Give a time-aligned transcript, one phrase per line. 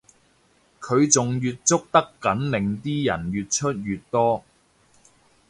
[0.79, 4.43] 佢仲越捉得緊令啲人越出越多